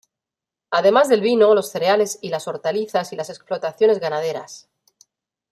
[0.71, 4.67] Además, del vino, los cereales y las hortalizas y las explotaciones ganaderas.